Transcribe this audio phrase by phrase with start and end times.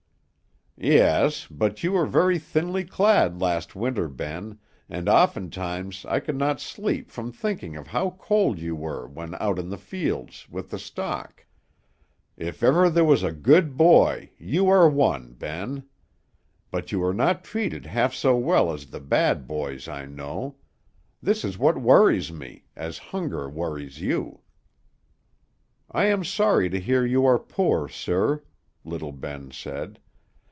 [0.77, 4.57] "Yes; but you were very thinly clad last winter, Ben,
[4.89, 9.59] and oftentimes I could not sleep from thinking of how cold you were when out
[9.59, 11.45] in the fields with the stock.
[12.35, 15.83] If ever there was a good boy, you are one, Ben;
[16.71, 20.55] but you are not treated half so well as the bad boys I know.
[21.21, 24.41] This is what worries me, as hunger worries you."
[25.91, 28.41] "I am sorry to hear you are poor, sir,"
[28.83, 29.99] little Ben said.